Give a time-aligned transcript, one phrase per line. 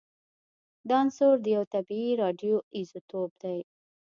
[0.89, 3.59] دا عنصر یو طبیعي راډیو ایزوتوپ دی